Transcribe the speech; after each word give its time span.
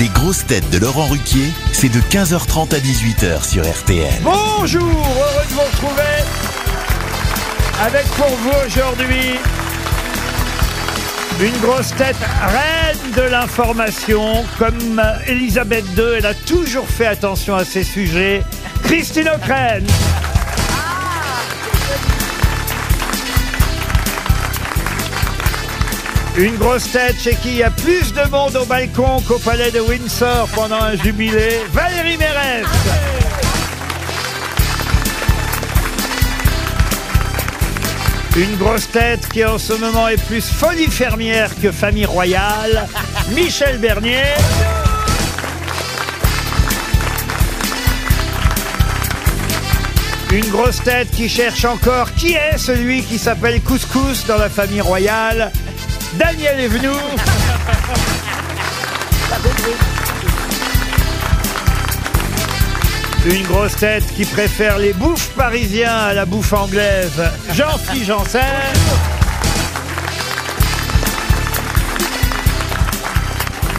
Les 0.00 0.08
grosses 0.08 0.46
têtes 0.46 0.68
de 0.70 0.78
Laurent 0.78 1.06
Ruquier, 1.06 1.52
c'est 1.72 1.90
de 1.90 2.00
15h30 2.00 2.74
à 2.74 2.78
18h 2.78 3.44
sur 3.46 3.62
RTL. 3.62 4.22
Bonjour, 4.22 4.82
heureux 4.82 5.44
de 5.48 5.54
vous 5.54 5.60
retrouver 5.60 6.02
avec 7.84 8.06
pour 8.12 8.28
vous 8.28 8.66
aujourd'hui 8.66 9.38
une 11.40 11.60
grosse 11.60 11.94
tête 11.96 12.16
reine 12.40 13.12
de 13.16 13.22
l'information, 13.22 14.44
comme 14.58 15.02
Elisabeth 15.26 15.84
II, 15.96 16.04
elle 16.18 16.26
a 16.26 16.34
toujours 16.34 16.88
fait 16.88 17.06
attention 17.06 17.54
à 17.54 17.64
ces 17.64 17.84
sujets. 17.84 18.42
Christine 18.84 19.28
O'Krent. 19.28 20.31
Une 26.36 26.56
grosse 26.56 26.90
tête 26.90 27.20
chez 27.20 27.34
qui 27.34 27.48
il 27.48 27.56
y 27.56 27.62
a 27.62 27.70
plus 27.70 28.14
de 28.14 28.26
monde 28.30 28.56
au 28.56 28.64
balcon 28.64 29.20
qu'au 29.28 29.38
palais 29.38 29.70
de 29.70 29.80
Windsor 29.80 30.48
pendant 30.54 30.80
un 30.80 30.96
jubilé, 30.96 31.60
Valérie 31.72 32.16
Mérès. 32.16 32.64
Une 38.34 38.56
grosse 38.56 38.90
tête 38.90 39.28
qui 39.28 39.44
en 39.44 39.58
ce 39.58 39.74
moment 39.74 40.08
est 40.08 40.24
plus 40.26 40.48
folie 40.48 40.86
fermière 40.86 41.50
que 41.60 41.70
famille 41.70 42.06
royale, 42.06 42.88
Michel 43.34 43.76
Bernier. 43.76 44.22
Une 50.32 50.48
grosse 50.48 50.82
tête 50.82 51.10
qui 51.10 51.28
cherche 51.28 51.66
encore 51.66 52.14
qui 52.14 52.32
est 52.32 52.56
celui 52.56 53.02
qui 53.02 53.18
s'appelle 53.18 53.60
Couscous 53.60 54.24
dans 54.26 54.38
la 54.38 54.48
famille 54.48 54.80
royale, 54.80 55.52
Daniel 56.14 56.60
Evenou. 56.60 56.94
Une 63.24 63.42
grosse 63.44 63.76
tête 63.76 64.04
qui 64.14 64.24
préfère 64.24 64.78
les 64.78 64.92
bouffes 64.92 65.30
parisiens 65.30 65.96
à 65.96 66.14
la 66.14 66.24
bouffe 66.24 66.52
anglaise, 66.52 67.22
Jean-Philippe 67.52 68.06
Janssen. 68.06 68.42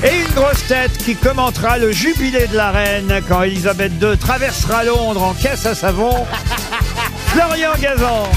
Et 0.03 0.21
une 0.21 0.33
grosse 0.33 0.65
tête 0.67 0.97
qui 0.97 1.15
commentera 1.15 1.77
le 1.77 1.91
jubilé 1.91 2.47
de 2.47 2.57
la 2.57 2.71
reine 2.71 3.21
quand 3.27 3.43
Elisabeth 3.43 3.93
II 4.01 4.17
traversera 4.17 4.83
Londres 4.83 5.23
en 5.23 5.33
caisse 5.33 5.65
à 5.65 5.75
savon, 5.75 6.25
Florian 7.27 7.73
Gazan. 7.79 8.29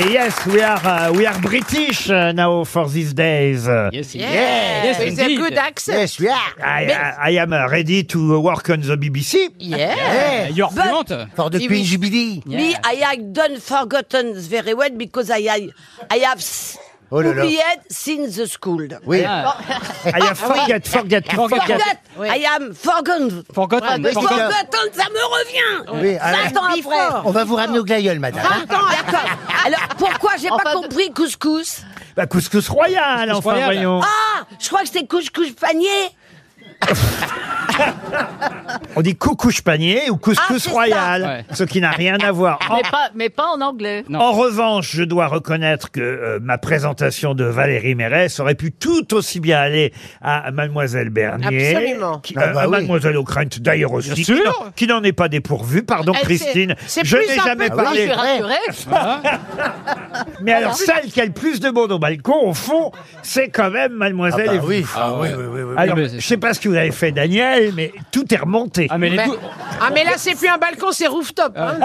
Et 0.00 0.12
yes, 0.12 0.46
we 0.46 0.60
are 0.62 0.78
uh, 0.86 1.12
we 1.12 1.26
are 1.26 1.36
British 1.40 2.08
uh, 2.10 2.30
now 2.32 2.62
for 2.64 2.88
these 2.88 3.12
days. 3.14 3.66
Uh, 3.66 3.90
Yes, 3.92 4.14
Yes, 4.14 4.98
with 4.98 5.18
a 5.18 5.22
indeed. 5.22 5.38
good 5.38 5.54
accent. 5.54 5.98
Yes, 5.98 6.20
we 6.20 6.28
are. 6.28 6.52
I, 6.62 6.84
I, 6.86 7.16
I 7.20 7.30
am 7.42 7.52
uh, 7.52 7.68
ready 7.68 8.04
to 8.04 8.40
work 8.40 8.70
on 8.70 8.80
the 8.80 8.96
BBC. 8.96 9.50
Yeah. 9.58 10.46
Uh, 10.48 10.52
You're 10.54 10.70
But- 10.72 11.06
fluent. 11.08 11.32
For 11.34 11.50
the 11.50 11.58
Oui, 11.58 11.66
Queen 11.66 11.80
oui. 11.82 11.84
Jubilee. 11.84 12.42
Me, 12.46 12.76
I 12.84 12.94
have 12.94 13.32
done 13.32 13.58
forgotten 13.58 14.34
very 14.38 14.74
well 14.74 14.90
because 14.90 15.30
I 15.30 15.38
I, 15.50 15.70
I 16.10 16.18
have 16.18 16.38
s- 16.38 16.78
Oh 17.10 17.22
là 17.22 17.32
là. 17.32 17.44
since 17.88 18.36
the 18.36 18.44
school. 18.46 18.86
Oui. 19.06 19.22
Ah, 19.26 19.56
I 20.04 20.20
have 20.22 20.38
forget, 20.38 20.86
forget, 20.86 21.22
Forget. 21.32 21.58
forget. 21.60 21.80
Forget. 22.14 22.36
I 22.36 22.44
am 22.54 22.74
forgotten. 22.74 23.44
Forgotten. 23.54 24.02
Ouais, 24.04 24.12
Forgotten. 24.12 24.38
Forgotten, 24.50 24.92
ça 24.92 25.04
me 25.10 25.22
revient. 25.38 26.02
Oui, 26.02 26.18
alors, 26.20 26.40
20 26.52 26.56
ans 26.58 26.64
après. 26.66 27.22
on 27.24 27.30
va 27.30 27.44
vous 27.44 27.54
ramener 27.56 27.78
au 27.78 27.84
glaïeul, 27.84 28.18
madame. 28.18 28.44
hein. 28.44 28.62
Attends, 28.64 28.86
d'accord. 28.90 29.30
Alors, 29.64 29.88
pourquoi 29.96 30.32
j'ai 30.38 30.48
pas 30.48 30.72
compris 30.74 31.10
couscous 31.12 31.80
Bah, 32.14 32.26
couscous 32.26 32.68
royal, 32.68 33.28
Couscous 33.30 33.38
enfin, 33.38 33.50
royal. 33.52 33.64
voyons. 33.74 34.00
Ah, 34.02 34.44
je 34.60 34.68
crois 34.68 34.80
que 34.82 34.88
c'était 34.88 35.06
couscous 35.06 35.52
panier. 35.52 35.88
On 38.96 39.02
dit 39.02 39.14
coucouche 39.16 39.62
panier 39.62 40.10
ou 40.10 40.14
Ah, 40.14 40.18
couscous 40.20 40.62
ça. 40.64 40.70
royal, 40.70 41.22
Ouais. 41.22 41.44
ce 41.54 41.64
qui 41.64 41.80
n'a 41.80 41.90
rien 41.90 42.16
à 42.20 42.32
voir. 42.32 42.58
En, 42.68 42.76
Mais 42.76 42.82
pas, 42.90 43.10
mais 43.14 43.28
pas 43.28 43.46
en 43.54 43.60
anglais. 43.60 44.04
Non. 44.08 44.18
en 44.20 44.32
revanche, 44.32 44.90
je 44.92 45.02
dois 45.02 45.26
reconnaître 45.26 45.90
que 45.90 46.00
euh, 46.00 46.38
ma 46.42 46.58
présentation 46.58 47.34
de 47.34 47.44
Valérie 47.44 47.94
Mérès 47.94 48.38
aurait 48.40 48.54
pu 48.54 48.72
tout 48.72 49.14
aussi 49.14 49.40
bien 49.40 49.58
aller 49.58 49.92
à 50.22 50.50
Mademoiselle 50.50 51.10
Bernier, 51.10 51.76
Absolument. 51.76 52.18
qui- 52.20 52.34
Ah 52.36 52.42
euh, 52.44 52.52
bah 52.52 52.60
à 52.62 52.64
oui. 52.66 52.70
Mademoiselle 52.72 53.16
O'Krent 53.16 53.60
d'ailleurs 53.60 53.92
aussi, 53.92 54.10
qui 54.12 54.24
sûr. 54.24 54.36
n'en- 54.44 54.70
qui 54.74 54.86
n'en 54.86 55.02
est 55.02 55.12
pas 55.12 55.28
dépourvue. 55.28 55.82
Pardon, 55.82 56.12
Elle, 56.14 56.22
Christine, 56.22 56.74
c'est- 56.86 57.04
je 57.04 57.16
plus 57.16 57.26
n'ai 57.26 57.38
un 57.40 57.44
jamais 57.44 57.68
peu- 57.68 57.76
Ah 57.78 57.82
parlé. 57.82 58.06
Je 58.06 58.12
suis 58.12 58.12
rassurée. 58.12 58.54
Mais 60.42 60.52
alors, 60.52 60.74
celle 60.74 61.06
qui 61.12 61.20
a 61.20 61.24
le 61.24 61.32
plus 61.32 61.60
de 61.60 61.70
monde 61.70 61.92
au 61.92 61.98
balcon, 61.98 62.40
au 62.48 62.54
fond, 62.54 62.90
c'est 63.22 63.48
quand 63.48 63.70
même 63.70 63.92
Mademoiselle. 63.92 64.48
Ah 64.50 64.54
bah 64.56 64.62
oui. 64.66 64.84
Ah 64.96 65.12
oui, 65.18 65.28
oui, 65.36 65.44
oui, 65.52 65.60
oui. 65.62 65.74
Alors, 65.76 65.96
mais 65.96 66.08
c'est- 66.08 66.20
je 66.20 66.26
sais 66.26 66.36
pas 66.36 66.54
ce 66.54 66.60
que 66.60 66.68
vous 66.68 66.74
avez 66.76 66.90
fait, 66.90 67.12
Daniel, 67.12 67.72
mais 67.74 67.92
tout 68.10 68.32
est 68.32 68.36
remonté. 68.38 68.87
Ah, 68.90 68.98
mais 68.98 69.10
les 69.10 69.16
Mais- 69.16 69.26
bou- 69.26 69.36
Ah, 69.80 69.90
mais 69.94 70.02
là, 70.04 70.12
c'est 70.16 70.34
plus 70.34 70.48
un 70.48 70.58
balcon, 70.58 70.88
c'est 70.92 71.06
rooftop. 71.06 71.52
hein. 71.56 71.76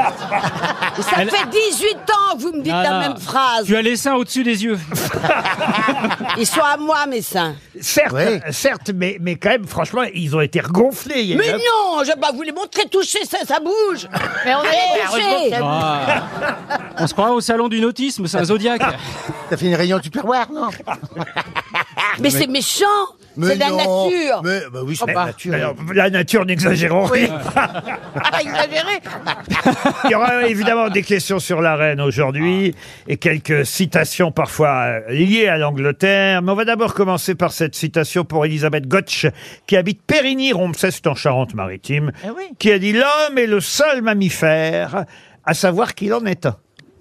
Ça 1.02 1.18
Elle- 1.20 1.30
fait 1.30 1.48
18 1.50 1.98
ans 2.10 2.36
que 2.36 2.42
vous 2.42 2.52
me 2.54 2.62
dites 2.62 2.74
Ah, 2.76 2.84
la 2.84 2.90
non. 2.92 3.00
même 3.00 3.18
phrase. 3.18 3.66
Tu 3.66 3.76
as 3.76 3.82
les 3.82 3.96
seins 3.96 4.16
au-dessus 4.16 4.44
des 4.44 4.64
yeux. 4.64 4.80
Ils 6.38 6.46
sont 6.48 6.62
à 6.62 6.78
moi, 6.78 7.06
mes 7.06 7.22
seins. 7.22 7.56
Certes, 7.80 8.14
Oui. 8.14 8.40
certes, 8.52 8.92
mais, 8.94 9.18
mais 9.22 9.36
quand 9.36 9.50
même, 9.50 9.68
franchement, 9.68 10.04
ils 10.14 10.36
ont 10.36 10.42
été 10.42 10.60
regonflés. 10.60 11.22
Il 11.22 11.26
y 11.28 11.34
a 11.34 11.38
Mais 11.38 11.50
un- 11.52 11.58
non, 11.58 12.02
je 12.04 12.08
vais 12.08 12.20
pas 12.20 12.32
vous 12.32 12.42
les 12.42 12.52
montrer, 12.52 12.86
toucher, 12.90 13.26
ça, 13.26 13.40
ça 13.48 13.60
bouge. 13.60 14.08
Mais 14.46 14.56
on 14.56 14.60
a 14.60 14.64
Eh, 14.64 15.06
toucher. 15.12 15.60
Ah. 15.62 16.24
On 17.00 17.08
se 17.08 17.14
croirait 17.14 17.32
au 17.32 17.42
salon 17.42 17.68
du 17.68 17.80
nautisme, 17.80 18.26
c'est 18.28 18.38
un 18.38 18.44
zodiaque. 18.46 18.82
T'as 19.50 19.58
fait 19.58 19.66
une 19.68 19.76
réunion 19.76 20.00
tupperware, 20.00 20.48
non? 20.52 20.70
Mais 22.20 22.30
c'est 22.30 22.48
méchant. 22.48 22.86
Mais 23.36 23.48
C'est 23.48 23.56
la 23.56 23.70
non. 23.70 23.78
nature. 23.78 24.42
Mais, 24.44 24.60
bah 24.72 24.80
oui, 24.84 24.96
c'est 24.96 25.06
Mais- 25.08 25.14
la 25.14 25.26
nature. 25.26 25.54
alors, 25.54 25.76
la 25.94 26.10
nature, 26.10 26.46
n'exagérons 26.46 27.06
rien. 27.06 27.30
pas 27.54 28.42
exagéré. 28.42 29.00
Il 30.06 30.12
y 30.12 30.16
aura 30.16 30.46
évidemment 30.48 30.90
des 30.90 31.02
questions 31.04 31.40
sur 31.40 31.62
la 31.62 31.76
reine 31.76 32.00
aujourd'hui 32.02 32.76
et 33.08 33.18
quelques 33.18 33.66
citations 33.66 34.32
parfois 34.32 35.02
euh, 35.08 35.12
liées 35.12 35.48
à 35.48 35.58
l'Angleterre. 35.58 36.42
Mais 36.42 36.52
on 36.52 36.56
va 36.56 36.66
d'abord 36.66 36.94
commencer 36.94 37.36
par 37.36 37.52
cette 37.52 37.76
citation 37.76 38.24
pour 38.26 38.46
Elisabeth 38.46 38.88
Gotch, 38.88 39.28
qui 39.68 39.78
habite 39.78 40.02
Périgny-Rompsay, 40.06 40.92
c'est 40.92 41.08
en 41.08 41.16
Charente-Maritime, 41.16 42.12
qui 42.60 42.72
a 42.72 42.80
dit 42.80 42.94
«L'homme 42.94 43.38
est 43.38 43.48
le 43.48 43.60
seul 43.62 44.02
mammifère 44.02 45.06
à 45.46 45.54
savoir 45.54 45.96
qu'il 45.96 46.14
en 46.14 46.26
est 46.26 46.46
un». 46.46 46.56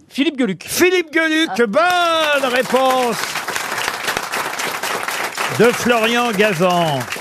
Philippe 0.08 0.38
Geluc. 0.38 0.64
Philippe 0.68 1.10
Gueluc, 1.10 1.68
bonne 1.70 2.52
réponse 2.52 3.16
de 5.58 5.72
Florian 5.72 6.32
Gazan. 6.32 7.11